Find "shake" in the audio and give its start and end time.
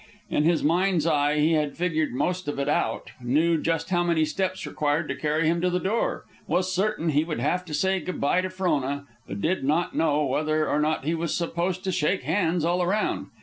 11.91-12.23